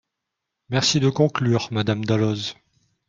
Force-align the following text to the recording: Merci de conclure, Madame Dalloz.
Merci 0.69 0.99
de 0.99 1.11
conclure, 1.11 1.67
Madame 1.69 2.05
Dalloz. 2.05 2.55